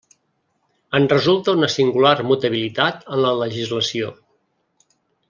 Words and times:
En 0.99 1.03
resulta 1.11 1.53
una 1.59 1.69
singular 1.73 2.15
mutabilitat 2.31 3.05
en 3.17 3.21
la 3.27 3.35
legislació. 3.43 4.11